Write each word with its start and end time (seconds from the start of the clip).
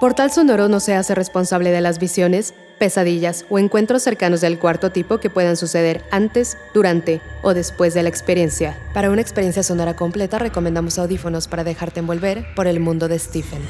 Portal 0.00 0.30
Sonoro 0.32 0.70
no 0.70 0.80
se 0.80 0.94
hace 0.94 1.14
responsable 1.14 1.72
de 1.72 1.82
las 1.82 1.98
visiones, 1.98 2.54
pesadillas 2.78 3.44
o 3.50 3.58
encuentros 3.58 4.02
cercanos 4.02 4.40
del 4.40 4.58
cuarto 4.58 4.90
tipo 4.90 5.18
que 5.18 5.28
puedan 5.28 5.58
suceder 5.58 6.02
antes, 6.10 6.56
durante 6.72 7.20
o 7.42 7.52
después 7.52 7.92
de 7.92 8.02
la 8.02 8.08
experiencia. 8.08 8.78
Para 8.94 9.10
una 9.10 9.20
experiencia 9.20 9.62
sonora 9.62 9.96
completa 9.96 10.38
recomendamos 10.38 10.98
audífonos 10.98 11.48
para 11.48 11.64
dejarte 11.64 12.00
envolver 12.00 12.46
por 12.56 12.66
el 12.66 12.80
mundo 12.80 13.08
de 13.08 13.18
Stephen. 13.18 13.60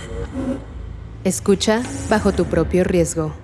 Escucha 1.25 1.83
bajo 2.09 2.31
tu 2.31 2.45
propio 2.45 2.85
riesgo. 2.85 3.35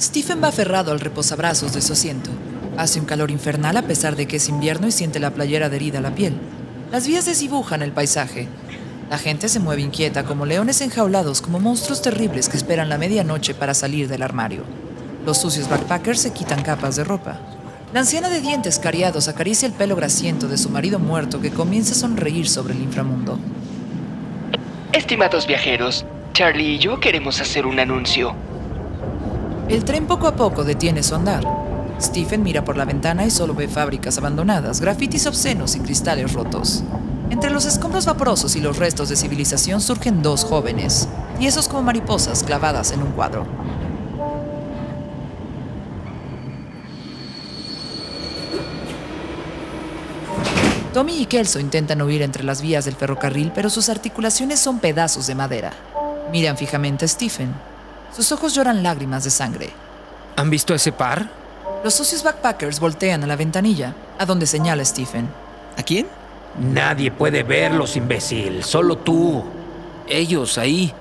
Stephen 0.00 0.42
va 0.42 0.48
aferrado 0.48 0.90
al 0.90 0.98
reposabrazos 0.98 1.72
de 1.72 1.82
su 1.82 1.92
asiento. 1.92 2.30
Hace 2.76 2.98
un 2.98 3.06
calor 3.06 3.30
infernal 3.30 3.76
a 3.76 3.82
pesar 3.82 4.16
de 4.16 4.26
que 4.26 4.38
es 4.38 4.48
invierno 4.48 4.88
y 4.88 4.92
siente 4.92 5.20
la 5.20 5.30
playera 5.30 5.66
adherida 5.66 5.98
a 5.98 6.02
la 6.02 6.16
piel. 6.16 6.34
Las 6.90 7.06
vías 7.06 7.26
desdibujan 7.26 7.82
el 7.82 7.92
paisaje. 7.92 8.48
La 9.10 9.18
gente 9.18 9.50
se 9.50 9.60
mueve 9.60 9.82
inquieta 9.82 10.24
como 10.24 10.46
leones 10.46 10.80
enjaulados, 10.80 11.42
como 11.42 11.60
monstruos 11.60 12.00
terribles 12.00 12.48
que 12.48 12.56
esperan 12.56 12.88
la 12.88 12.96
medianoche 12.96 13.54
para 13.54 13.74
salir 13.74 14.08
del 14.08 14.22
armario. 14.22 14.62
Los 15.26 15.38
sucios 15.38 15.68
backpackers 15.68 16.20
se 16.20 16.32
quitan 16.32 16.62
capas 16.62 16.96
de 16.96 17.04
ropa. 17.04 17.38
La 17.92 18.00
anciana 18.00 18.30
de 18.30 18.40
dientes 18.40 18.78
cariados 18.78 19.28
acaricia 19.28 19.66
el 19.66 19.74
pelo 19.74 19.96
grasiento 19.96 20.48
de 20.48 20.56
su 20.56 20.70
marido 20.70 20.98
muerto 20.98 21.42
que 21.42 21.50
comienza 21.50 21.92
a 21.92 21.98
sonreír 21.98 22.48
sobre 22.48 22.72
el 22.72 22.82
inframundo. 22.82 23.38
Estimados 24.92 25.46
viajeros, 25.46 26.06
Charlie 26.32 26.76
y 26.76 26.78
yo 26.78 27.00
queremos 27.00 27.40
hacer 27.42 27.66
un 27.66 27.80
anuncio. 27.80 28.34
El 29.68 29.84
tren 29.84 30.06
poco 30.06 30.26
a 30.26 30.36
poco 30.36 30.64
detiene 30.64 31.02
su 31.02 31.14
andar. 31.14 31.44
Stephen 32.00 32.44
mira 32.44 32.64
por 32.64 32.76
la 32.76 32.84
ventana 32.84 33.26
y 33.26 33.30
solo 33.30 33.54
ve 33.54 33.66
fábricas 33.66 34.18
abandonadas, 34.18 34.80
grafitis 34.80 35.26
obscenos 35.26 35.74
y 35.74 35.80
cristales 35.80 36.32
rotos. 36.32 36.84
Entre 37.30 37.50
los 37.50 37.64
escombros 37.64 38.06
vaporosos 38.06 38.54
y 38.56 38.60
los 38.60 38.78
restos 38.78 39.08
de 39.08 39.16
civilización 39.16 39.80
surgen 39.80 40.22
dos 40.22 40.44
jóvenes, 40.44 41.08
y 41.40 41.46
esos 41.46 41.68
como 41.68 41.82
mariposas 41.82 42.44
clavadas 42.44 42.92
en 42.92 43.02
un 43.02 43.12
cuadro. 43.12 43.46
Tommy 50.94 51.20
y 51.20 51.26
Kelso 51.26 51.60
intentan 51.60 52.00
huir 52.00 52.22
entre 52.22 52.44
las 52.44 52.62
vías 52.62 52.84
del 52.84 52.96
ferrocarril, 52.96 53.52
pero 53.54 53.70
sus 53.70 53.88
articulaciones 53.88 54.58
son 54.58 54.78
pedazos 54.78 55.26
de 55.26 55.34
madera. 55.34 55.72
Miran 56.32 56.56
fijamente 56.56 57.04
a 57.04 57.08
Stephen. 57.08 57.54
Sus 58.14 58.32
ojos 58.32 58.54
lloran 58.54 58.82
lágrimas 58.82 59.24
de 59.24 59.30
sangre. 59.30 59.70
¿Han 60.36 60.48
visto 60.48 60.74
ese 60.74 60.92
par? 60.92 61.28
Los 61.84 61.94
socios 61.94 62.24
backpackers 62.24 62.80
voltean 62.80 63.22
a 63.22 63.26
la 63.28 63.36
ventanilla, 63.36 63.94
a 64.18 64.26
donde 64.26 64.46
señala 64.46 64.84
Stephen. 64.84 65.28
¿A 65.76 65.82
quién? 65.84 66.08
Nadie 66.58 67.12
puede 67.12 67.44
verlos, 67.44 67.94
imbécil. 67.96 68.64
Solo 68.64 68.98
tú. 68.98 69.44
Ellos, 70.08 70.58
ahí. 70.58 70.92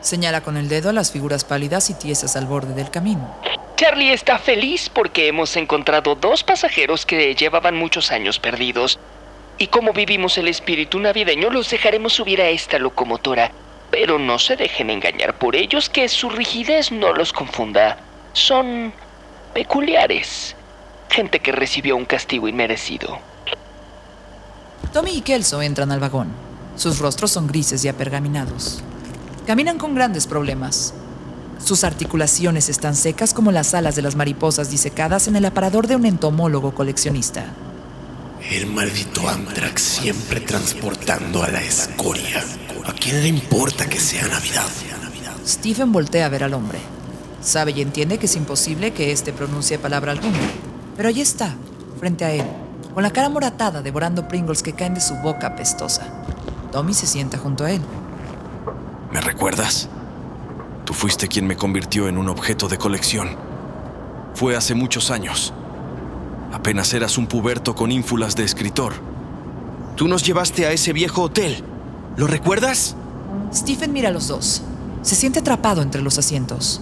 Señala 0.00 0.40
con 0.40 0.56
el 0.56 0.68
dedo 0.68 0.90
a 0.90 0.92
las 0.92 1.12
figuras 1.12 1.44
pálidas 1.44 1.88
y 1.88 1.94
tiesas 1.94 2.34
al 2.34 2.46
borde 2.46 2.74
del 2.74 2.90
camino. 2.90 3.32
Charlie 3.76 4.12
está 4.12 4.38
feliz 4.38 4.90
porque 4.92 5.28
hemos 5.28 5.56
encontrado 5.56 6.16
dos 6.16 6.42
pasajeros 6.42 7.06
que 7.06 7.34
llevaban 7.36 7.76
muchos 7.76 8.10
años 8.10 8.40
perdidos. 8.40 8.98
Y 9.56 9.68
como 9.68 9.92
vivimos 9.92 10.36
el 10.36 10.48
espíritu 10.48 10.98
navideño, 10.98 11.48
los 11.48 11.70
dejaremos 11.70 12.12
subir 12.12 12.42
a 12.42 12.48
esta 12.48 12.80
locomotora. 12.80 13.52
Pero 13.92 14.18
no 14.18 14.40
se 14.40 14.56
dejen 14.56 14.90
engañar 14.90 15.38
por 15.38 15.54
ellos, 15.54 15.88
que 15.88 16.08
su 16.08 16.28
rigidez 16.28 16.90
no 16.90 17.12
los 17.12 17.32
confunda. 17.32 17.98
Son 18.32 18.92
peculiares. 19.54 20.56
Gente 21.08 21.38
que 21.40 21.52
recibió 21.52 21.96
un 21.96 22.04
castigo 22.04 22.48
inmerecido. 22.48 23.18
Tommy 24.92 25.12
y 25.12 25.20
Kelso 25.22 25.62
entran 25.62 25.92
al 25.92 26.00
vagón. 26.00 26.28
Sus 26.76 26.98
rostros 26.98 27.30
son 27.30 27.46
grises 27.46 27.84
y 27.84 27.88
apergaminados. 27.88 28.82
Caminan 29.46 29.78
con 29.78 29.94
grandes 29.94 30.26
problemas. 30.26 30.92
Sus 31.64 31.84
articulaciones 31.84 32.68
están 32.68 32.96
secas 32.96 33.32
como 33.32 33.52
las 33.52 33.74
alas 33.74 33.94
de 33.94 34.02
las 34.02 34.16
mariposas 34.16 34.70
disecadas 34.70 35.28
en 35.28 35.36
el 35.36 35.44
aparador 35.44 35.86
de 35.86 35.96
un 35.96 36.04
entomólogo 36.04 36.74
coleccionista. 36.74 37.46
El 38.50 38.66
maldito 38.66 39.26
Amtrak 39.28 39.78
siempre 39.78 40.40
transportando 40.40 41.42
a 41.42 41.48
la 41.48 41.62
escoria. 41.62 42.44
¿A 42.84 42.92
quién 42.92 43.22
le 43.22 43.28
importa 43.28 43.88
que 43.88 43.98
sea 43.98 44.26
Navidad? 44.26 44.68
Stephen 45.46 45.92
voltea 45.92 46.26
a 46.26 46.28
ver 46.28 46.44
al 46.44 46.54
hombre. 46.54 46.93
Sabe 47.44 47.72
y 47.72 47.82
entiende 47.82 48.16
que 48.16 48.24
es 48.24 48.36
imposible 48.36 48.94
que 48.94 49.12
éste 49.12 49.34
pronuncie 49.34 49.78
palabra 49.78 50.12
alguna. 50.12 50.38
Pero 50.96 51.10
allí 51.10 51.20
está, 51.20 51.54
frente 52.00 52.24
a 52.24 52.32
él, 52.32 52.46
con 52.94 53.02
la 53.02 53.10
cara 53.10 53.28
moratada 53.28 53.82
devorando 53.82 54.26
Pringles 54.26 54.62
que 54.62 54.72
caen 54.72 54.94
de 54.94 55.02
su 55.02 55.14
boca 55.16 55.48
apestosa. 55.48 56.06
Tommy 56.72 56.94
se 56.94 57.06
sienta 57.06 57.36
junto 57.36 57.66
a 57.66 57.72
él. 57.72 57.82
¿Me 59.12 59.20
recuerdas? 59.20 59.90
Tú 60.86 60.94
fuiste 60.94 61.28
quien 61.28 61.46
me 61.46 61.54
convirtió 61.54 62.08
en 62.08 62.16
un 62.16 62.30
objeto 62.30 62.66
de 62.66 62.78
colección. 62.78 63.36
Fue 64.34 64.56
hace 64.56 64.74
muchos 64.74 65.10
años. 65.10 65.52
Apenas 66.50 66.94
eras 66.94 67.18
un 67.18 67.26
puberto 67.26 67.74
con 67.74 67.92
ínfulas 67.92 68.34
de 68.36 68.44
escritor. 68.44 68.94
Tú 69.96 70.08
nos 70.08 70.24
llevaste 70.24 70.66
a 70.66 70.72
ese 70.72 70.94
viejo 70.94 71.20
hotel. 71.20 71.62
¿Lo 72.16 72.26
recuerdas? 72.26 72.96
Stephen 73.52 73.92
mira 73.92 74.08
a 74.08 74.12
los 74.12 74.28
dos. 74.28 74.62
Se 75.02 75.14
siente 75.14 75.40
atrapado 75.40 75.82
entre 75.82 76.00
los 76.00 76.16
asientos. 76.16 76.80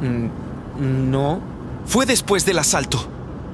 Mm, 0.00 1.10
no. 1.10 1.40
Fue 1.86 2.06
después 2.06 2.44
del 2.44 2.58
asalto. 2.58 3.08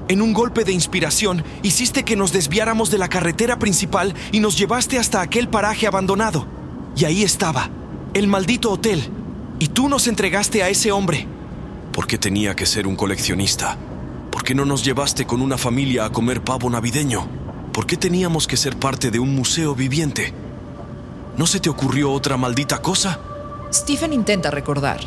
En 0.09 0.21
un 0.21 0.35
golpe 0.35 0.65
de 0.65 0.73
inspiración, 0.73 1.43
hiciste 1.63 2.05
que 2.05 2.17
nos 2.17 2.33
desviáramos 2.33 2.91
de 2.91 2.99
la 2.99 3.09
carretera 3.09 3.59
principal 3.59 4.15
y 4.33 4.41
nos 4.41 4.59
llevaste 4.59 4.99
hasta 4.99 5.23
aquel 5.23 5.49
paraje 5.49 5.87
abandonado. 5.87 6.47
Y 6.97 7.07
ahí 7.07 7.23
estaba, 7.23 7.71
el 8.13 8.27
maldito 8.27 8.71
hotel. 8.71 9.03
Y 9.59 9.69
tú 9.69 9.89
nos 9.89 10.07
entregaste 10.07 10.63
a 10.63 10.69
ese 10.69 10.93
hombre. 10.93 11.27
¿Por 11.93 12.07
qué 12.07 12.19
tenía 12.19 12.55
que 12.55 12.67
ser 12.67 12.87
un 12.87 12.97
coleccionista? 12.97 13.79
¿Por 14.31 14.43
qué 14.43 14.55
no 14.55 14.65
nos 14.65 14.85
llevaste 14.85 15.27
con 15.27 15.41
una 15.41 15.57
familia 15.57 16.05
a 16.05 16.11
comer 16.11 16.43
pavo 16.43 16.69
navideño? 16.69 17.27
¿Por 17.73 17.87
qué 17.87 17.97
teníamos 17.97 18.47
que 18.47 18.57
ser 18.57 18.77
parte 18.77 19.11
de 19.11 19.21
un 19.21 19.35
museo 19.35 19.75
viviente? 19.75 20.35
¿No 21.37 21.47
se 21.47 21.61
te 21.61 21.71
ocurrió 21.71 22.13
otra 22.13 22.37
maldita 22.37 22.83
cosa? 22.83 23.19
Stephen 23.73 24.13
intenta 24.13 24.51
recordar, 24.51 25.01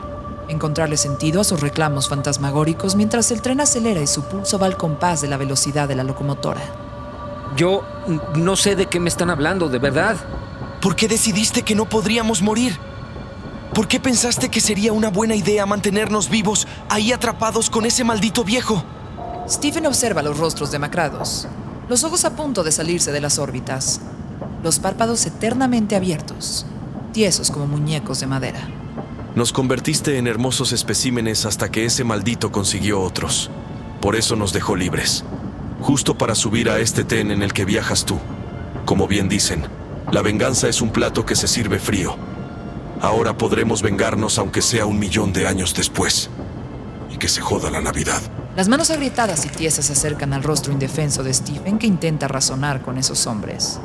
encontrarle 0.49 0.97
sentido 0.97 1.41
a 1.41 1.43
sus 1.43 1.59
reclamos 1.59 2.09
fantasmagóricos 2.09 2.95
mientras 2.95 3.31
el 3.31 3.41
tren 3.41 3.61
acelera 3.61 4.01
y 4.01 4.07
su 4.07 4.23
pulso 4.23 4.59
va 4.59 4.67
al 4.67 4.77
compás 4.77 5.21
de 5.21 5.27
la 5.27 5.37
velocidad 5.37 5.87
de 5.87 5.95
la 5.95 6.03
locomotora. 6.03 6.61
Yo 7.55 7.83
no 8.35 8.55
sé 8.55 8.75
de 8.75 8.87
qué 8.87 8.99
me 8.99 9.09
están 9.09 9.29
hablando, 9.29 9.69
de 9.69 9.79
verdad. 9.79 10.17
¿Por 10.81 10.95
qué 10.95 11.07
decidiste 11.07 11.63
que 11.63 11.75
no 11.75 11.89
podríamos 11.89 12.41
morir? 12.41 12.77
¿Por 13.73 13.87
qué 13.87 13.99
pensaste 13.99 14.49
que 14.49 14.61
sería 14.61 14.93
una 14.93 15.09
buena 15.09 15.35
idea 15.35 15.65
mantenernos 15.65 16.29
vivos 16.29 16.67
ahí 16.89 17.11
atrapados 17.11 17.69
con 17.69 17.85
ese 17.85 18.03
maldito 18.03 18.43
viejo? 18.43 18.83
Stephen 19.47 19.85
observa 19.85 20.21
los 20.21 20.37
rostros 20.37 20.71
demacrados, 20.71 21.47
los 21.87 22.03
ojos 22.03 22.25
a 22.25 22.35
punto 22.35 22.63
de 22.63 22.71
salirse 22.71 23.11
de 23.11 23.21
las 23.21 23.39
órbitas, 23.39 24.01
los 24.63 24.79
párpados 24.79 25.25
eternamente 25.25 25.95
abiertos, 25.95 26.65
tiesos 27.13 27.51
como 27.51 27.67
muñecos 27.67 28.19
de 28.19 28.27
madera. 28.27 28.67
Nos 29.37 29.53
convertiste 29.53 30.17
en 30.17 30.25
hermosos 30.25 30.71
especímenes 30.71 31.45
hasta 31.45 31.69
que 31.69 31.85
ese 31.85 32.03
maldito 32.03 32.51
consiguió 32.51 32.99
otros. 32.99 33.51
Por 34.01 34.15
eso 34.15 34.35
nos 34.35 34.51
dejó 34.51 34.75
libres. 34.75 35.23
Justo 35.79 36.17
para 36.17 36.33
subir 36.33 36.71
a 36.71 36.79
este 36.79 37.03
tren 37.03 37.29
en 37.29 37.43
el 37.43 37.53
que 37.53 37.63
viajas 37.63 38.03
tú. 38.03 38.17
Como 38.85 39.07
bien 39.07 39.29
dicen, 39.29 39.63
la 40.11 40.23
venganza 40.23 40.67
es 40.67 40.81
un 40.81 40.89
plato 40.89 41.23
que 41.23 41.35
se 41.35 41.47
sirve 41.47 41.77
frío. 41.77 42.15
Ahora 42.99 43.37
podremos 43.37 43.83
vengarnos 43.83 44.39
aunque 44.39 44.63
sea 44.63 44.87
un 44.87 44.97
millón 44.97 45.33
de 45.33 45.45
años 45.45 45.75
después. 45.75 46.31
Y 47.13 47.17
que 47.17 47.27
se 47.27 47.39
joda 47.39 47.69
la 47.69 47.79
Navidad. 47.79 48.23
Las 48.55 48.69
manos 48.69 48.89
agrietadas 48.89 49.45
y 49.45 49.49
tiesas 49.49 49.85
se 49.85 49.93
acercan 49.93 50.33
al 50.33 50.41
rostro 50.41 50.73
indefenso 50.73 51.21
de 51.21 51.31
Stephen 51.31 51.77
que 51.77 51.85
intenta 51.85 52.27
razonar 52.27 52.81
con 52.81 52.97
esos 52.97 53.27
hombres. 53.27 53.79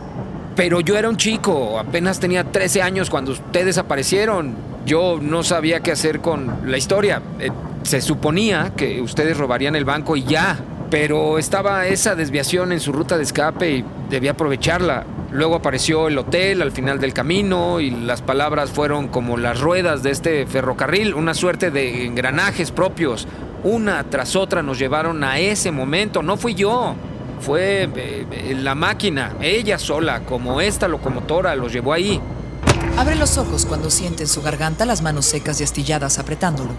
Pero 0.55 0.81
yo 0.81 0.99
era 0.99 1.09
un 1.09 1.17
chico, 1.17 1.79
apenas 1.79 2.21
tenía 2.21 2.45
13 2.45 2.83
años 2.83 3.09
cuando 3.09 3.33
ustedes 3.33 3.79
aparecieron. 3.79 4.55
Yo 4.85 5.19
no 5.21 5.43
sabía 5.43 5.81
qué 5.81 5.93
hacer 5.93 6.21
con 6.21 6.71
la 6.71 6.77
historia. 6.77 7.23
Eh, 7.39 7.51
se 7.85 8.01
suponía 8.01 8.73
que 8.77 9.01
ustedes 9.01 9.37
robarían 9.37 9.77
el 9.77 9.85
banco 9.85 10.17
y 10.17 10.25
ya. 10.25 10.59
Pero 10.91 11.39
estaba 11.39 11.87
esa 11.87 12.15
desviación 12.15 12.71
en 12.71 12.81
su 12.81 12.93
ruta 12.93 13.17
de 13.17 13.23
escape 13.23 13.71
y 13.71 13.85
debía 14.11 14.33
aprovecharla. 14.33 15.07
Luego 15.31 15.55
apareció 15.55 16.09
el 16.09 16.19
hotel 16.19 16.61
al 16.61 16.71
final 16.71 17.01
del 17.01 17.15
camino 17.15 17.81
y 17.81 17.91
las 17.91 18.21
palabras 18.21 18.71
fueron 18.71 19.09
como 19.09 19.39
las 19.39 19.59
ruedas 19.59 20.03
de 20.03 20.11
este 20.11 20.45
ferrocarril, 20.45 21.15
una 21.15 21.33
suerte 21.33 21.71
de 21.71 22.05
engranajes 22.05 22.71
propios. 22.73 23.27
Una 23.65 24.05
tras 24.05 24.37
otra 24.37 24.63
nos 24.63 24.79
llevaron 24.79 25.25
a 25.25 25.39
ese 25.39 25.71
momento. 25.71 26.23
No 26.23 26.37
fui 26.37 26.55
yo. 26.55 26.95
Fue 27.43 27.85
eh, 27.85 28.27
eh, 28.31 28.55
la 28.57 28.77
máquina, 28.77 29.35
ella 29.41 29.77
sola, 29.77 30.21
como 30.21 30.61
esta 30.61 30.87
locomotora, 30.87 31.57
los 31.57 31.73
llevó 31.73 31.93
ahí. 31.93 32.21
Abre 32.97 33.17
los 33.17 33.37
ojos 33.37 33.67
cuando 33.67 33.91
siente 33.91 34.23
en 34.23 34.29
su 34.29 34.43
garganta 34.43 34.85
las 34.85 35.03
manos 35.03 35.27
secas 35.27 35.61
y 35.61 35.65
astilladas 35.65 36.21
apretándolo. 36.21 36.71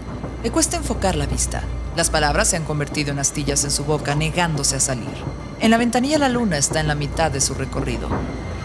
Le 0.42 0.50
cuesta 0.50 0.78
enfocar 0.78 1.16
la 1.16 1.26
vista. 1.26 1.62
Las 1.96 2.08
palabras 2.08 2.48
se 2.48 2.56
han 2.56 2.64
convertido 2.64 3.12
en 3.12 3.18
astillas 3.18 3.62
en 3.64 3.70
su 3.70 3.84
boca, 3.84 4.14
negándose 4.14 4.76
a 4.76 4.80
salir. 4.80 5.08
En 5.60 5.70
la 5.70 5.76
ventanilla 5.76 6.18
la 6.18 6.30
luna 6.30 6.56
está 6.56 6.80
en 6.80 6.88
la 6.88 6.94
mitad 6.94 7.30
de 7.30 7.42
su 7.42 7.54
recorrido. 7.54 8.08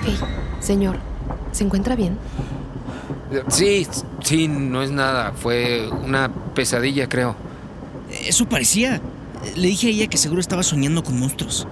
Hey, 0.06 0.18
señor, 0.62 0.98
¿se 1.52 1.66
encuentra 1.66 1.98
bien? 1.98 2.18
Sí, 3.50 3.88
sí, 4.24 4.48
no 4.48 4.82
es 4.82 4.92
nada. 4.92 5.34
Fue 5.34 5.90
una 6.06 6.32
pesadilla, 6.56 7.10
creo. 7.10 7.36
Eso 8.26 8.48
parecía. 8.48 9.02
Le 9.56 9.68
dije 9.68 9.88
a 9.88 9.90
ella 9.90 10.08
que 10.08 10.18
seguro 10.18 10.40
estaba 10.40 10.64
soñando 10.64 11.04
con 11.04 11.20
monstruos. 11.20 11.68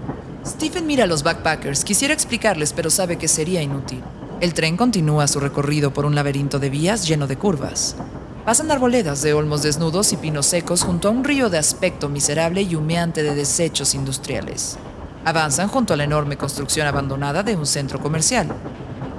Stephen 0.48 0.88
mira 0.88 1.04
a 1.04 1.08
los 1.08 1.24
backpackers. 1.24 1.84
Quisiera 1.84 2.14
explicarles, 2.14 2.72
pero 2.72 2.90
sabe 2.90 3.18
que 3.18 3.28
sería 3.28 3.62
inútil. 3.62 4.02
El 4.40 4.54
tren 4.54 4.78
continúa 4.78 5.28
su 5.28 5.42
recorrido 5.42 5.92
por 5.92 6.06
un 6.06 6.16
laberinto 6.16 6.58
de 6.58 6.70
vías 6.70 7.06
lleno 7.06 7.28
de 7.28 7.38
curvas. 7.38 7.98
Pasan 8.46 8.72
arboledas 8.72 9.22
de 9.22 9.34
olmos 9.34 9.62
desnudos 9.62 10.14
y 10.14 10.18
pinos 10.18 10.46
secos 10.46 10.84
junto 10.84 11.10
a 11.10 11.12
un 11.12 11.26
río 11.26 11.50
de 11.50 11.58
aspecto 11.58 12.08
miserable 12.08 12.62
y 12.62 12.76
humeante 12.76 13.24
de 13.24 13.36
desechos 13.36 13.94
industriales. 13.94 14.78
Avanzan 15.26 15.68
junto 15.68 15.94
a 15.94 15.98
la 15.98 16.06
enorme 16.06 16.38
construcción 16.38 16.88
abandonada 16.88 17.44
de 17.44 17.58
un 17.58 17.66
centro 17.66 18.00
comercial. 18.00 18.48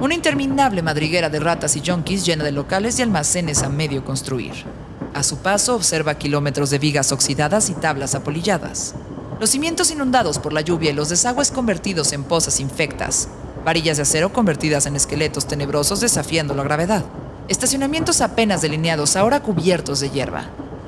Una 0.00 0.14
interminable 0.14 0.81
madriguera 0.81 1.28
de 1.28 1.40
ratas 1.40 1.76
y 1.76 1.82
junkies 1.84 2.24
llena 2.24 2.42
de 2.42 2.52
locales 2.52 2.98
y 2.98 3.02
almacenes 3.02 3.62
a 3.62 3.69
medio 3.69 4.02
construir. 4.02 4.52
A 5.12 5.22
su 5.22 5.38
paso 5.38 5.74
observa 5.74 6.14
kilómetros 6.14 6.70
de 6.70 6.78
vigas 6.78 7.12
oxidadas 7.12 7.69
y 7.69 7.74
tablas 7.74 8.14
apolilladas 8.14 8.94
los 9.40 9.50
cimientos 9.50 9.90
inundados 9.90 10.38
por 10.38 10.52
la 10.52 10.61
lluvia 10.61 10.90
y 10.90 10.94
los 10.94 11.08
desagües 11.08 11.50
convertidos 11.50 12.12
en 12.12 12.25
pozas 12.25 12.61
infectas, 12.61 13.29
varillas 13.64 13.96
de 13.96 14.02
acero 14.02 14.32
convertidas 14.32 14.87
en 14.87 14.96
esqueletos 14.96 15.46
tenebrosos 15.46 16.00
desafiando 16.00 16.55
la 16.55 16.64
gravedad, 16.64 17.05
estacionamientos 17.49 18.20
apenas 18.20 18.62
delineados 18.62 19.17
ahora 19.17 19.40
cubiertos 19.40 20.00
de 20.00 20.11
hierba. 20.11 20.44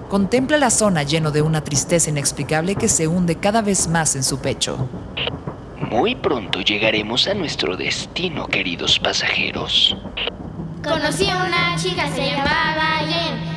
Contempla 0.08 0.56
la 0.56 0.70
zona 0.70 1.04
lleno 1.04 1.30
de 1.30 1.42
una 1.42 1.62
tristeza 1.62 2.10
inexplicable 2.10 2.74
que 2.74 2.88
se 2.88 3.06
hunde 3.06 3.36
cada 3.36 3.62
vez 3.62 3.86
más 3.86 4.16
en 4.16 4.24
su 4.24 4.38
pecho. 4.40 4.88
Muy 5.88 6.16
pronto 6.16 6.60
llegaremos 6.60 7.28
a 7.28 7.34
nuestro 7.34 7.76
destino, 7.76 8.46
queridos 8.48 8.98
pasajeros. 8.98 9.96
Conocí 10.82 11.28
a 11.28 11.44
una 11.44 11.76
chica, 11.76 12.08
se 12.14 12.26
llamaba 12.26 13.00
Jen. 13.06 13.49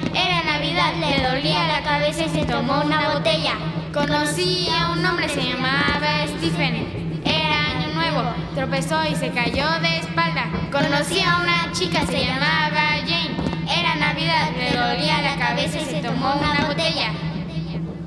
Le 0.92 1.28
dolía 1.28 1.68
la 1.68 1.82
cabeza 1.82 2.26
y 2.26 2.30
se 2.30 2.46
tomó 2.46 2.82
una 2.84 3.14
botella. 3.14 3.54
Conocí 3.94 4.68
a 4.70 4.92
un 4.92 5.04
hombre, 5.06 5.30
se 5.30 5.42
llamaba 5.42 6.28
Stephen. 6.28 7.22
Era 7.26 7.72
año 7.72 7.94
nuevo, 7.94 8.22
tropezó 8.54 9.04
y 9.10 9.16
se 9.16 9.32
cayó 9.32 9.66
de 9.82 10.00
espalda. 10.00 10.52
Conocí 10.72 11.22
a 11.22 11.40
una 11.42 11.72
chica, 11.72 12.06
se 12.06 12.26
llamaba 12.26 13.00
Jane. 13.08 13.36
Era 13.68 13.96
Navidad, 13.96 14.52
le 14.58 14.78
dolía 14.78 15.22
la 15.22 15.38
cabeza 15.38 15.80
y 15.80 15.86
se 15.86 16.02
tomó 16.02 16.34
una 16.36 16.68
botella. 16.68 17.14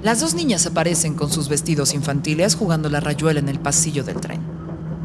Las 0.02 0.20
dos 0.20 0.34
niñas 0.34 0.66
aparecen 0.66 1.14
con 1.14 1.30
sus 1.30 1.48
vestidos 1.48 1.94
infantiles 1.94 2.54
jugando 2.54 2.88
la 2.88 3.00
rayuela 3.00 3.40
en 3.40 3.48
el 3.48 3.58
pasillo 3.58 4.04
del 4.04 4.20
tren. 4.20 4.42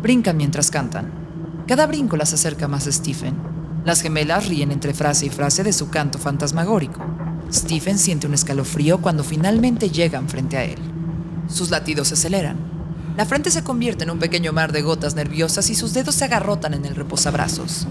Brincan 0.01 0.37
mientras 0.37 0.71
cantan. 0.71 1.11
Cada 1.67 1.87
brinco 1.87 2.17
las 2.17 2.33
acerca 2.33 2.67
más 2.67 2.85
a 2.85 2.91
Stephen. 2.91 3.35
Las 3.85 4.01
gemelas 4.01 4.47
ríen 4.47 4.71
entre 4.71 4.93
frase 4.93 5.25
y 5.25 5.29
frase 5.29 5.63
de 5.63 5.73
su 5.73 5.89
canto 5.89 6.19
fantasmagórico. 6.19 6.99
Stephen 7.53 7.97
siente 7.97 8.27
un 8.27 8.33
escalofrío 8.33 8.99
cuando 8.99 9.23
finalmente 9.23 9.89
llegan 9.89 10.29
frente 10.29 10.57
a 10.57 10.63
él. 10.63 10.77
Sus 11.47 11.69
latidos 11.69 12.07
se 12.07 12.13
aceleran. 12.13 12.57
La 13.17 13.25
frente 13.25 13.51
se 13.51 13.63
convierte 13.63 14.05
en 14.05 14.11
un 14.11 14.19
pequeño 14.19 14.53
mar 14.53 14.71
de 14.71 14.81
gotas 14.81 15.15
nerviosas 15.15 15.69
y 15.69 15.75
sus 15.75 15.93
dedos 15.93 16.15
se 16.15 16.25
agarrotan 16.25 16.73
en 16.73 16.85
el 16.85 16.95
reposabrazos. 16.95 17.87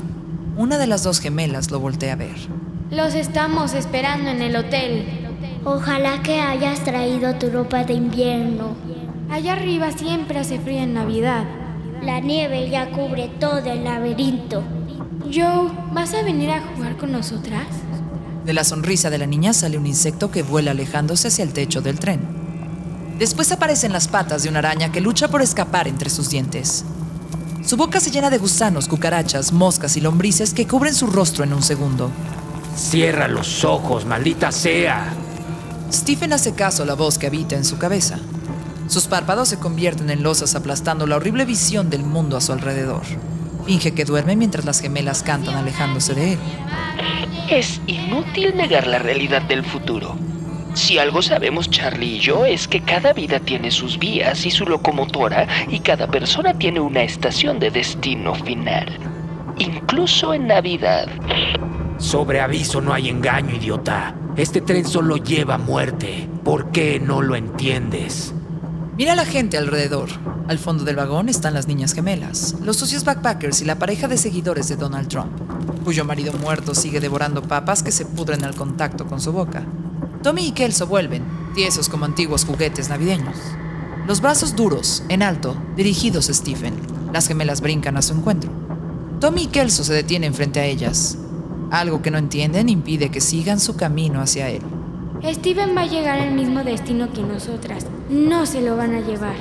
Una 0.57 0.79
de 0.79 0.87
las 0.87 1.03
dos 1.03 1.21
gemelas 1.21 1.71
lo 1.71 1.79
voltea 1.79 2.15
a 2.15 2.17
ver. 2.17 2.37
Los 2.91 3.15
estamos 3.15 3.75
esperando 3.75 4.31
en 4.31 4.41
el 4.41 4.57
hotel. 4.57 5.05
Ojalá 5.65 6.23
que 6.23 6.41
hayas 6.41 6.83
traído 6.83 7.35
tu 7.35 7.51
ropa 7.51 7.85
de 7.85 7.93
invierno. 7.93 8.75
Allá 9.31 9.53
arriba 9.53 9.93
siempre 9.93 10.39
hace 10.39 10.59
frío 10.59 10.81
en 10.81 10.95
Navidad. 10.95 11.45
La 12.03 12.21
nieve 12.21 12.71
ya 12.71 12.91
cubre 12.91 13.29
todo 13.39 13.71
el 13.71 13.85
laberinto. 13.85 14.63
Joe, 15.33 15.71
¿vas 15.93 16.15
a 16.15 16.23
venir 16.23 16.51
a 16.51 16.63
jugar 16.63 16.97
con 16.97 17.13
nosotras? 17.13 17.67
De 18.51 18.55
la 18.55 18.65
sonrisa 18.65 19.11
de 19.11 19.19
la 19.19 19.29
niña 19.29 19.53
sale 19.53 19.79
un 19.79 19.87
insecto 19.87 20.33
que 20.33 20.43
vuela 20.43 20.73
alejándose 20.73 21.29
hacia 21.29 21.45
el 21.45 21.53
techo 21.53 21.83
del 21.83 22.01
tren. 22.01 22.19
Después 23.17 23.53
aparecen 23.53 23.93
las 23.93 24.09
patas 24.09 24.43
de 24.43 24.49
una 24.49 24.59
araña 24.59 24.91
que 24.91 25.01
lucha 25.01 25.29
por 25.29 25.41
escapar 25.41 25.87
entre 25.87 26.11
sus 26.11 26.31
dientes. 26.31 26.85
Su 27.65 27.77
boca 27.77 28.01
se 28.01 28.11
llena 28.11 28.29
de 28.29 28.39
gusanos, 28.39 28.89
cucarachas, 28.89 29.53
moscas 29.53 29.97
y 29.97 30.01
lombrices 30.01 30.53
que 30.53 30.67
cubren 30.67 30.95
su 30.97 31.07
rostro 31.07 31.45
en 31.45 31.53
un 31.53 31.63
segundo. 31.63 32.11
Cierra 32.77 33.29
los 33.29 33.65
ojos, 33.65 34.05
maldita 34.05 34.51
sea. 34.51 35.15
Stephen 35.93 36.33
hace 36.33 36.53
caso 36.53 36.83
a 36.83 36.87
la 36.87 36.95
voz 36.95 37.19
que 37.19 37.29
habita 37.29 37.55
en 37.55 37.65
su 37.65 37.79
cabeza. 37.79 38.19
Sus 38.89 39.07
párpados 39.07 39.49
se 39.49 39.61
convierten 39.61 40.11
en 40.11 40.25
losas 40.25 40.57
aplastando 40.57 41.07
la 41.07 41.15
horrible 41.15 41.45
visión 41.45 41.89
del 41.89 42.03
mundo 42.03 42.37
a 42.37 42.41
su 42.41 42.51
alrededor. 42.51 43.03
Finge 43.65 43.93
que 43.93 44.05
duerme 44.05 44.35
mientras 44.35 44.65
las 44.65 44.81
gemelas 44.81 45.23
cantan 45.23 45.55
alejándose 45.55 46.15
de 46.15 46.33
él. 46.33 46.39
Es 47.51 47.81
inútil 47.89 48.57
negar 48.57 48.87
la 48.87 49.01
realidad 49.01 49.43
del 49.43 49.65
futuro. 49.65 50.17
Si 50.75 50.99
algo 50.99 51.21
sabemos 51.21 51.69
Charlie 51.69 52.15
y 52.15 52.21
yo 52.21 52.45
es 52.45 52.69
que 52.69 52.81
cada 52.81 53.13
vida 53.13 53.41
tiene 53.41 53.73
sus 53.73 53.99
vías 53.99 54.47
y 54.47 54.53
su 54.53 54.65
locomotora 54.67 55.49
y 55.69 55.81
cada 55.81 56.07
persona 56.07 56.57
tiene 56.57 56.79
una 56.79 57.03
estación 57.03 57.59
de 57.59 57.73
destino 57.73 58.37
final. 58.37 58.87
Incluso 59.59 60.33
en 60.33 60.47
Navidad. 60.47 61.09
Sobre 61.99 62.41
aviso 62.41 62.81
no 62.81 62.93
hay 62.93 63.09
engaño, 63.09 63.57
idiota. 63.57 64.15
Este 64.37 64.61
tren 64.61 64.85
solo 64.85 65.17
lleva 65.17 65.59
muerte. 65.59 66.29
¿Por 66.45 66.71
qué 66.71 67.01
no 67.01 67.21
lo 67.21 67.35
entiendes? 67.35 68.33
Mira 68.97 69.15
a 69.15 69.17
la 69.17 69.25
gente 69.25 69.59
alrededor. 69.59 70.09
Al 70.47 70.59
fondo 70.59 70.85
del 70.85 70.97
vagón 70.97 71.29
están 71.29 71.55
las 71.55 71.67
niñas 71.67 71.95
gemelas, 71.95 72.57
los 72.63 72.77
socios 72.77 73.05
backpackers 73.05 73.61
y 73.63 73.65
la 73.65 73.79
pareja 73.79 74.09
de 74.09 74.19
seguidores 74.19 74.69
de 74.69 74.77
Donald 74.77 75.09
Trump, 75.09 75.31
cuyo 75.81 76.05
marido 76.05 76.33
muerto 76.33 76.75
sigue 76.75 77.01
devorando 77.01 77.43
papas 77.43 77.83
que 77.83 77.93
se 77.93 78.07
pudren 78.07 78.45
al 78.45 78.55
contacto 78.55 79.07
con 79.07 79.21
su 79.21 79.33
boca. 79.33 79.65
Tommy 80.23 80.49
y 80.49 80.53
Kelso 80.53 80.87
vuelven, 80.87 81.25
tiesos 81.55 81.89
como 81.89 82.05
antiguos 82.05 82.45
juguetes 82.45 82.89
navideños. 82.89 83.37
Los 84.07 84.21
brazos 84.21 84.57
duros, 84.57 85.03
en 85.09 85.23
alto, 85.23 85.57
dirigidos 85.77 86.29
a 86.29 86.35
Stephen. 86.35 86.75
Las 87.13 87.29
gemelas 87.29 87.61
brincan 87.61 87.97
a 87.97 88.03
su 88.03 88.15
encuentro. 88.15 88.51
Tommy 89.21 89.43
y 89.43 89.47
Kelso 89.49 89.85
se 89.85 89.93
detienen 89.93 90.35
frente 90.35 90.61
a 90.61 90.65
ellas. 90.65 91.19
Algo 91.71 92.03
que 92.03 92.11
no 92.11 92.19
entienden 92.19 92.69
impide 92.69 93.11
que 93.11 93.21
sigan 93.21 93.61
su 93.61 93.77
camino 93.77 94.21
hacia 94.21 94.49
él. 94.49 94.63
Steven 95.23 95.77
va 95.77 95.83
a 95.83 95.87
llegar 95.87 96.19
al 96.19 96.33
mismo 96.35 96.65
destino 96.65 97.13
que 97.13 97.23
nosotras. 97.23 97.87
No 98.09 98.47
se 98.47 98.61
lo 98.61 98.77
van 98.77 98.95
a 98.95 99.01
llevar. 99.01 99.37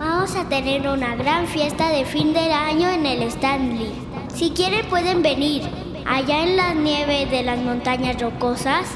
Vamos 0.00 0.34
a 0.34 0.48
tener 0.48 0.88
una 0.88 1.14
gran 1.14 1.46
fiesta 1.46 1.90
de 1.90 2.06
fin 2.06 2.32
del 2.32 2.50
año 2.52 2.88
en 2.88 3.04
el 3.04 3.22
Stanley. 3.24 3.92
Si 4.34 4.48
quieren 4.48 4.88
pueden 4.88 5.20
venir. 5.20 5.68
Allá 6.06 6.42
en 6.42 6.56
la 6.56 6.72
nieve 6.72 7.26
de 7.26 7.42
las 7.42 7.58
montañas 7.58 8.18
rocosas, 8.18 8.86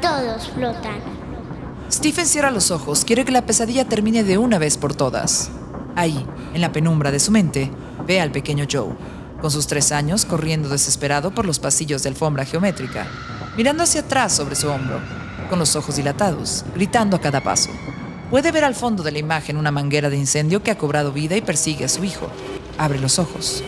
todos 0.00 0.50
flotan. 0.50 1.00
Stephen 1.90 2.26
cierra 2.26 2.52
los 2.52 2.70
ojos, 2.70 3.04
quiere 3.04 3.24
que 3.24 3.32
la 3.32 3.44
pesadilla 3.44 3.88
termine 3.88 4.22
de 4.22 4.38
una 4.38 4.58
vez 4.58 4.78
por 4.78 4.94
todas. 4.94 5.50
Ahí, 5.96 6.24
en 6.54 6.60
la 6.60 6.70
penumbra 6.70 7.10
de 7.10 7.18
su 7.18 7.32
mente, 7.32 7.68
ve 8.06 8.20
al 8.20 8.30
pequeño 8.30 8.64
Joe, 8.70 8.94
con 9.40 9.50
sus 9.50 9.66
tres 9.66 9.90
años 9.90 10.24
corriendo 10.24 10.68
desesperado 10.68 11.34
por 11.34 11.44
los 11.44 11.58
pasillos 11.58 12.04
de 12.04 12.10
alfombra 12.10 12.44
geométrica, 12.44 13.08
mirando 13.56 13.82
hacia 13.82 14.02
atrás 14.02 14.32
sobre 14.32 14.54
su 14.54 14.68
hombro, 14.68 15.00
con 15.50 15.58
los 15.58 15.74
ojos 15.74 15.96
dilatados, 15.96 16.64
gritando 16.72 17.16
a 17.16 17.20
cada 17.20 17.40
paso. 17.40 17.70
Puede 18.32 18.50
ver 18.50 18.64
al 18.64 18.74
fondo 18.74 19.02
de 19.02 19.12
la 19.12 19.18
imagen 19.18 19.58
una 19.58 19.70
manguera 19.70 20.08
de 20.08 20.16
incendio 20.16 20.62
que 20.62 20.70
ha 20.70 20.78
cobrado 20.78 21.12
vida 21.12 21.36
y 21.36 21.42
persigue 21.42 21.84
a 21.84 21.88
su 21.88 22.02
hijo. 22.02 22.28
Abre 22.78 22.98
los 22.98 23.18
ojos. 23.18 23.62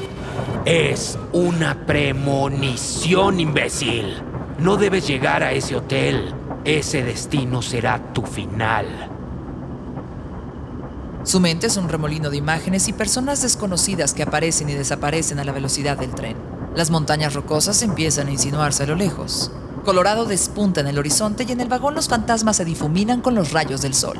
Es 0.64 1.18
una 1.34 1.84
premonición, 1.84 3.40
imbécil. 3.40 4.22
No 4.58 4.78
debes 4.78 5.06
llegar 5.06 5.42
a 5.42 5.52
ese 5.52 5.76
hotel. 5.76 6.32
Ese 6.64 7.02
destino 7.02 7.60
será 7.60 8.14
tu 8.14 8.22
final. 8.22 8.86
Su 11.24 11.40
mente 11.40 11.66
es 11.66 11.76
un 11.76 11.90
remolino 11.90 12.30
de 12.30 12.38
imágenes 12.38 12.88
y 12.88 12.94
personas 12.94 13.42
desconocidas 13.42 14.14
que 14.14 14.22
aparecen 14.22 14.70
y 14.70 14.72
desaparecen 14.72 15.38
a 15.40 15.44
la 15.44 15.52
velocidad 15.52 15.98
del 15.98 16.14
tren. 16.14 16.38
Las 16.74 16.88
montañas 16.88 17.34
rocosas 17.34 17.82
empiezan 17.82 18.28
a 18.28 18.32
insinuarse 18.32 18.84
a 18.84 18.86
lo 18.86 18.94
lejos. 18.94 19.52
Colorado 19.84 20.24
despunta 20.24 20.80
en 20.80 20.86
el 20.86 20.98
horizonte 20.98 21.44
y 21.46 21.52
en 21.52 21.60
el 21.60 21.68
vagón 21.68 21.94
los 21.94 22.08
fantasmas 22.08 22.56
se 22.56 22.64
difuminan 22.64 23.20
con 23.20 23.34
los 23.34 23.52
rayos 23.52 23.82
del 23.82 23.92
sol. 23.92 24.18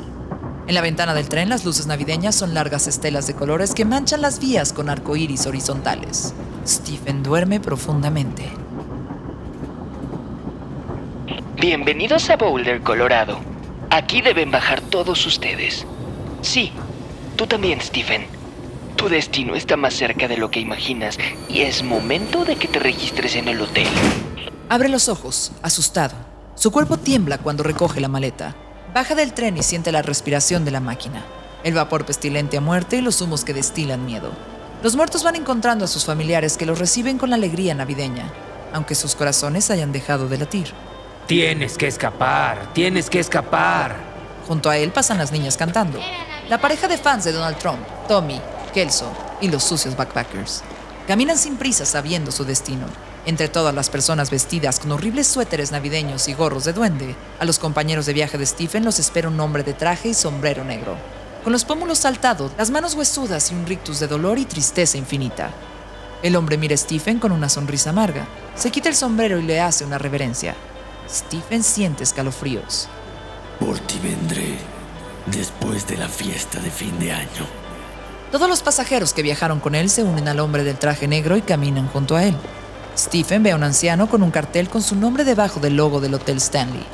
En 0.67 0.73
la 0.73 0.81
ventana 0.81 1.13
del 1.13 1.29
tren 1.29 1.47
las 1.47 1.63
luces 1.63 1.85
navideñas 1.85 2.33
son 2.33 2.55
largas 2.55 2.87
estelas 2.87 3.27
de 3.27 3.35
colores 3.35 3.75
que 3.75 3.85
manchan 3.85 4.21
las 4.21 4.39
vías 4.39 4.73
con 4.73 4.89
arcoíris 4.89 5.45
horizontales. 5.45 6.33
Stephen 6.65 7.21
duerme 7.21 7.59
profundamente. 7.59 8.49
Bienvenidos 11.61 12.31
a 12.31 12.37
Boulder, 12.37 12.81
Colorado. 12.81 13.39
Aquí 13.91 14.21
deben 14.21 14.49
bajar 14.49 14.81
todos 14.81 15.23
ustedes. 15.27 15.85
Sí, 16.41 16.71
tú 17.35 17.45
también, 17.45 17.79
Stephen. 17.79 18.25
Tu 18.95 19.07
destino 19.07 19.53
está 19.53 19.77
más 19.77 19.93
cerca 19.93 20.27
de 20.27 20.37
lo 20.37 20.49
que 20.49 20.61
imaginas 20.61 21.19
y 21.47 21.61
es 21.61 21.83
momento 21.83 22.43
de 22.43 22.55
que 22.55 22.67
te 22.67 22.79
registres 22.79 23.35
en 23.35 23.49
el 23.49 23.61
hotel. 23.61 23.87
Abre 24.69 24.89
los 24.89 25.09
ojos, 25.09 25.51
asustado. 25.61 26.15
Su 26.55 26.71
cuerpo 26.71 26.97
tiembla 26.97 27.37
cuando 27.37 27.61
recoge 27.61 28.01
la 28.01 28.07
maleta. 28.07 28.55
Baja 28.95 29.13
del 29.13 29.33
tren 29.33 29.57
y 29.57 29.63
siente 29.63 29.91
la 29.91 30.01
respiración 30.01 30.63
de 30.63 30.71
la 30.71 30.79
máquina, 30.79 31.25
el 31.65 31.73
vapor 31.73 32.05
pestilente 32.05 32.55
a 32.55 32.61
muerte 32.61 32.95
y 32.95 33.01
los 33.01 33.19
humos 33.19 33.43
que 33.43 33.53
destilan 33.53 34.05
miedo. 34.05 34.31
Los 34.83 34.95
muertos 34.95 35.21
van 35.21 35.35
encontrando 35.35 35.83
a 35.83 35.89
sus 35.89 36.05
familiares 36.05 36.55
que 36.55 36.65
los 36.65 36.79
reciben 36.79 37.17
con 37.17 37.33
alegría 37.33 37.75
navideña, 37.75 38.31
aunque 38.71 38.95
sus 38.95 39.13
corazones 39.13 39.69
hayan 39.69 39.91
dejado 39.91 40.29
de 40.29 40.37
latir. 40.37 40.67
Tienes 41.27 41.77
que 41.77 41.87
escapar, 41.87 42.71
tienes 42.71 43.09
que 43.09 43.19
escapar. 43.19 43.97
Junto 44.47 44.69
a 44.69 44.77
él 44.77 44.91
pasan 44.91 45.17
las 45.17 45.33
niñas 45.33 45.57
cantando. 45.57 45.99
La 46.47 46.61
pareja 46.61 46.87
de 46.87 46.97
fans 46.97 47.25
de 47.25 47.33
Donald 47.33 47.57
Trump, 47.57 47.85
Tommy, 48.07 48.39
Kelso 48.73 49.11
y 49.41 49.49
los 49.49 49.65
sucios 49.65 49.97
backpackers. 49.97 50.63
Caminan 51.05 51.37
sin 51.37 51.57
prisa 51.57 51.85
sabiendo 51.85 52.31
su 52.31 52.45
destino. 52.45 52.85
Entre 53.25 53.47
todas 53.47 53.73
las 53.73 53.89
personas 53.89 54.29
vestidas 54.29 54.79
con 54.79 54.91
horribles 54.91 55.25
suéteres 55.25 55.71
navideños 55.71 56.27
y 56.27 56.35
gorros 56.35 56.63
de 56.63 56.73
duende, 56.73 57.15
a 57.39 57.45
los 57.45 57.57
compañeros 57.57 58.05
de 58.05 58.13
viaje 58.13 58.37
de 58.37 58.45
Stephen 58.45 58.85
los 58.85 58.99
espera 58.99 59.29
un 59.29 59.39
hombre 59.39 59.63
de 59.63 59.73
traje 59.73 60.09
y 60.09 60.13
sombrero 60.13 60.63
negro, 60.63 60.95
con 61.43 61.51
los 61.51 61.65
pómulos 61.65 61.97
saltados, 61.97 62.51
las 62.55 62.69
manos 62.69 62.93
huesudas 62.93 63.51
y 63.51 63.55
un 63.55 63.65
rictus 63.65 63.99
de 63.99 64.07
dolor 64.07 64.37
y 64.37 64.45
tristeza 64.45 64.99
infinita. 64.99 65.49
El 66.21 66.35
hombre 66.35 66.57
mira 66.57 66.75
a 66.75 66.77
Stephen 66.77 67.17
con 67.17 67.31
una 67.31 67.49
sonrisa 67.49 67.89
amarga, 67.89 68.27
se 68.55 68.69
quita 68.69 68.89
el 68.89 68.95
sombrero 68.95 69.39
y 69.39 69.43
le 69.43 69.59
hace 69.59 69.85
una 69.85 69.97
reverencia. 69.97 70.55
Stephen 71.09 71.63
siente 71.63 72.03
escalofríos. 72.03 72.87
Por 73.59 73.79
ti 73.79 73.99
vendré 74.03 74.55
después 75.25 75.87
de 75.87 75.97
la 75.97 76.09
fiesta 76.09 76.59
de 76.59 76.69
fin 76.69 76.97
de 76.99 77.11
año. 77.11 77.47
Todos 78.31 78.47
los 78.47 78.61
pasajeros 78.61 79.13
que 79.13 79.23
viajaron 79.23 79.59
con 79.59 79.73
él 79.73 79.89
se 79.89 80.03
unen 80.03 80.27
al 80.27 80.39
hombre 80.39 80.63
del 80.63 80.77
traje 80.77 81.07
negro 81.07 81.37
y 81.37 81.41
caminan 81.41 81.87
junto 81.87 82.15
a 82.15 82.23
él. 82.23 82.35
Stephen 82.97 83.43
ve 83.43 83.51
a 83.51 83.55
un 83.57 83.63
anciano 83.63 84.07
con 84.07 84.23
un 84.23 84.31
cartel 84.31 84.69
con 84.69 84.81
su 84.81 84.95
nombre 84.95 85.25
debajo 85.25 85.59
del 85.59 85.75
logo 85.75 85.99
del 85.99 86.13
Hotel 86.13 86.37
Stanley. 86.37 86.85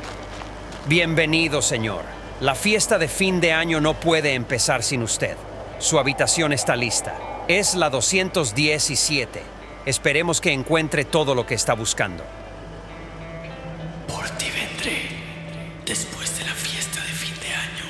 Bienvenido, 0.88 1.62
señor. 1.62 2.02
La 2.40 2.56
fiesta 2.56 2.98
de 2.98 3.06
fin 3.06 3.40
de 3.40 3.52
año 3.52 3.80
no 3.80 3.94
puede 4.00 4.34
empezar 4.34 4.82
sin 4.82 5.02
usted. 5.02 5.36
Su 5.78 6.00
habitación 6.00 6.52
está 6.52 6.74
lista. 6.74 7.14
Es 7.46 7.76
la 7.76 7.88
217. 7.88 9.42
Esperemos 9.86 10.40
que 10.40 10.52
encuentre 10.52 11.04
todo 11.04 11.36
lo 11.36 11.46
que 11.46 11.54
está 11.54 11.74
buscando. 11.74 12.24
Por 14.08 14.28
ti 14.30 14.46
vendré 14.46 15.08
después 15.86 16.36
de 16.36 16.44
la 16.44 16.54
fiesta 16.54 17.00
de 17.00 17.12
fin 17.12 17.34
de 17.40 17.54
año. 17.54 17.84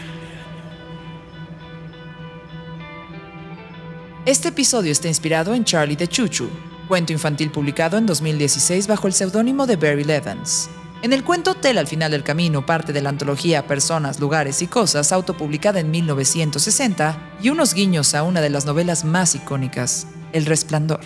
Este 4.27 4.49
episodio 4.49 4.93
está 4.93 5.09
inspirado 5.09 5.55
en 5.55 5.65
Charlie 5.65 5.97
de 5.97 6.09
Chuchu, 6.09 6.51
cuento 6.89 7.13
infantil 7.13 7.51
publicado 7.51 7.97
en 7.99 8.07
2016 8.07 8.87
bajo 8.87 9.07
el 9.07 9.13
seudónimo 9.13 9.67
de 9.67 9.77
Barry 9.77 10.05
Levens. 10.05 10.69
En 11.03 11.13
el 11.13 11.25
cuento 11.25 11.53
Hotel 11.53 11.79
al 11.79 11.89
final 11.89 12.13
del 12.13 12.23
camino 12.23 12.65
parte 12.65 12.93
de 12.93 13.03
la 13.03 13.09
antología 13.09 13.67
Personas, 13.67 14.21
Lugares 14.21 14.63
y 14.63 14.69
Cosas, 14.69 15.11
autopublicada 15.13 15.81
en 15.81 15.91
1960, 15.91 17.39
y 17.43 17.51
unos 17.51 17.75
guiños 17.75 18.15
a 18.15 18.23
una 18.23 18.41
de 18.41 18.51
las 18.51 18.67
novelas 18.67 19.05
más 19.05 19.35
icónicas, 19.35 20.07
El 20.33 20.47
Resplandor. 20.47 21.01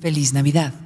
Feliz 0.00 0.34
Navidad. 0.34 0.85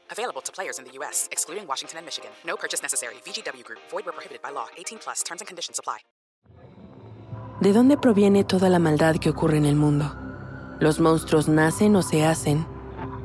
Available 0.11 0.41
to 0.41 0.51
players 0.51 0.77
in 0.77 0.85
the 0.85 0.91
U.S., 0.99 1.29
excluding 1.31 1.65
Washington 1.67 1.99
and 1.99 2.05
Michigan. 2.05 2.31
No 2.45 2.57
purchase 2.57 2.81
necessary. 2.81 3.15
VGW 3.25 3.63
Group, 3.63 3.79
void 3.89 4.05
were 4.05 4.11
prohibited 4.11 4.41
by 4.41 4.51
law. 4.51 4.67
18 4.77 4.99
plus 4.99 5.23
terms 5.23 5.41
and 5.41 5.47
conditions 5.47 5.79
apply. 5.79 5.99
¿De 7.61 7.73
dónde 7.73 7.95
proviene 7.95 8.43
toda 8.43 8.69
la 8.69 8.79
maldad 8.79 9.17
que 9.17 9.29
ocurre 9.29 9.57
en 9.57 9.65
el 9.65 9.75
mundo? 9.75 10.15
¿Los 10.79 10.99
monstruos 10.99 11.47
nacen 11.47 11.95
o 11.95 12.01
se 12.01 12.25
hacen? 12.25 12.65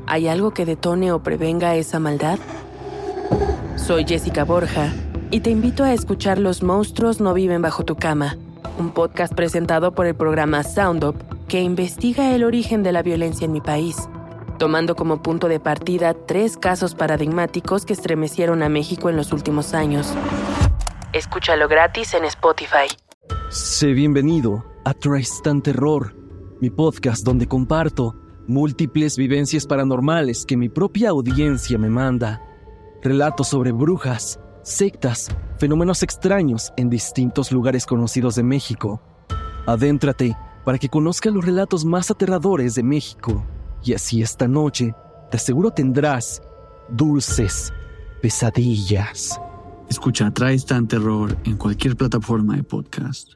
¿Hay 0.07 0.29
algo 0.29 0.53
que 0.53 0.67
detone 0.67 1.11
o 1.11 1.23
prevenga 1.23 1.75
esa 1.75 1.99
maldad? 1.99 2.39
Soy 3.77 4.05
Jessica 4.05 4.45
Borja 4.45 4.93
y 5.31 5.41
te 5.41 5.51
invito 5.51 5.85
a 5.85 5.93
escuchar 5.93 6.39
Los 6.39 6.63
monstruos 6.63 7.21
no 7.21 7.33
viven 7.33 7.63
bajo 7.63 7.85
tu 7.85 7.97
cama, 7.97 8.37
un 8.79 8.93
podcast 8.93 9.35
presentado 9.35 9.95
por 9.95 10.07
el 10.07 10.15
programa 10.15 10.63
Sound 10.63 11.03
Up 11.03 11.17
que 11.49 11.63
investiga 11.63 12.35
el 12.35 12.45
origen 12.45 12.83
de 12.83 12.93
la 12.93 13.03
violencia 13.03 13.47
en 13.47 13.53
mi 13.53 13.61
país, 13.61 13.97
tomando 14.57 14.97
como 14.97 15.23
punto 15.23 15.49
de 15.49 15.61
partida 15.61 16.15
tres 16.15 16.57
casos 16.57 16.95
paradigmáticos 16.95 17.85
que 17.85 17.93
estremecieron 17.93 18.63
a 18.63 18.69
México 18.69 19.11
en 19.11 19.17
los 19.17 19.33
últimos 19.33 19.75
años. 19.75 20.15
Escúchalo 21.13 21.69
gratis 21.69 22.15
en 22.15 22.25
Spotify. 22.25 22.89
Sé 23.49 23.93
bienvenido 23.93 24.65
a 24.85 24.93
Tristan 24.95 25.63
Terror, 25.63 26.15
mi 26.61 26.71
podcast 26.71 27.25
donde 27.25 27.47
comparto 27.47 28.15
múltiples 28.47 29.17
vivencias 29.17 29.67
paranormales 29.67 30.45
que 30.47 30.57
mi 30.57 30.69
propia 30.69 31.11
audiencia 31.11 31.79
me 31.79 31.89
manda. 31.89 32.43
Relatos 33.03 33.49
sobre 33.49 33.73
brujas, 33.73 34.41
sectas, 34.63 35.29
fenómenos 35.59 36.03
extraños 36.03 36.73
en 36.77 36.91
distintos 36.91 37.53
lugares 37.53 37.87
conocidos 37.87 38.35
de 38.35 38.43
México. 38.43 39.01
Adéntrate 39.67 40.37
para 40.65 40.79
que 40.79 40.89
conozcas 40.89 41.33
los 41.33 41.45
relatos 41.45 41.85
más 41.85 42.11
aterradores 42.11 42.75
de 42.75 42.83
México. 42.83 43.45
Y 43.85 43.95
así 43.95 44.23
esta 44.23 44.49
noche, 44.49 44.95
te 45.31 45.37
aseguro 45.37 45.71
tendrás 45.71 46.43
dulces 46.89 47.73
pesadillas. 48.21 49.41
Escucha 49.89 50.31
Tristan 50.31 50.89
Terror 50.89 51.37
en 51.45 51.57
cualquier 51.57 51.97
plataforma 51.97 52.57
de 52.57 52.65
podcast. 52.65 53.36